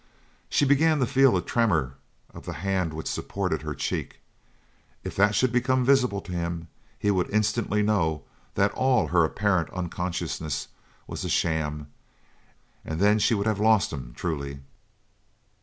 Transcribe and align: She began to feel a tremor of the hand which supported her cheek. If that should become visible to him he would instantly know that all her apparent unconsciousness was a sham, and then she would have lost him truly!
She 0.49 0.65
began 0.65 0.97
to 0.97 1.05
feel 1.05 1.37
a 1.37 1.43
tremor 1.43 1.93
of 2.33 2.47
the 2.47 2.53
hand 2.65 2.91
which 2.91 3.05
supported 3.05 3.61
her 3.61 3.75
cheek. 3.75 4.19
If 5.03 5.15
that 5.15 5.35
should 5.35 5.51
become 5.51 5.85
visible 5.85 6.21
to 6.21 6.31
him 6.31 6.69
he 6.97 7.11
would 7.11 7.29
instantly 7.29 7.83
know 7.83 8.23
that 8.55 8.71
all 8.73 9.09
her 9.09 9.23
apparent 9.23 9.69
unconsciousness 9.69 10.69
was 11.05 11.23
a 11.23 11.29
sham, 11.29 11.85
and 12.83 12.99
then 12.99 13.19
she 13.19 13.35
would 13.35 13.45
have 13.45 13.59
lost 13.59 13.93
him 13.93 14.13
truly! 14.15 14.61